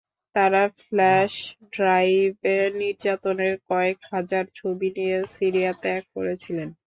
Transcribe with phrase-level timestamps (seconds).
[0.35, 1.33] তাঁরা ফ্ল্যাশ
[1.73, 6.69] ড্রাইভে নির্যাতনের কয়েক হাজার ছবি নিয়ে সিরিয়া ত্যাগ করেছিলেন।